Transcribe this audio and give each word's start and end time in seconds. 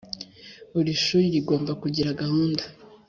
Buri 0.73 0.91
shuri 1.03 1.25
rigomba 1.35 1.71
kugira 1.81 2.17
gahunda 2.21 2.63